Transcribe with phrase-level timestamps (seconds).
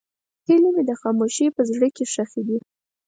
[0.47, 2.57] هیلې مې د خاموشۍ په زړه کې ښخې دي.